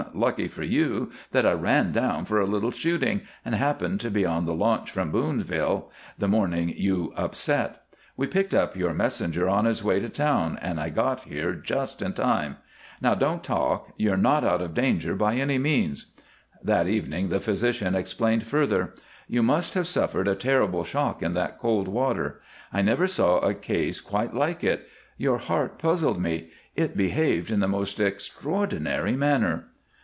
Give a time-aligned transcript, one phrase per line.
[0.13, 4.25] Lucky for you that I ran down for a little shooting and happened to be
[4.25, 7.83] on the launch from Boonville the morning you upset.
[8.17, 12.01] We picked up your messenger on his way to town, and I got here just
[12.01, 12.57] in time.
[12.99, 13.93] Now don't talk.
[13.95, 16.07] You're not out of danger by any means."
[16.61, 18.93] That evening the physician explained further:
[19.27, 22.41] "You must have suffered a terrible shock in that cold water.
[22.73, 24.89] I never saw a case quite like it.
[25.17, 29.67] Your heart puzzled me; it behaved in the most extraordinary manner."